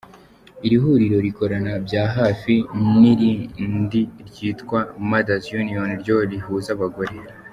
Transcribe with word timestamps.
Iri 0.65 0.77
huriro 0.83 1.17
rikorana 1.27 1.71
bya 1.85 2.03
hafi 2.15 2.53
n’irindi 2.99 4.01
ryitwa 4.29 4.79
Mother’s 5.09 5.45
Union 5.61 5.89
ryo 6.01 6.15
rihuza 6.31 6.69
abagore. 6.77 7.15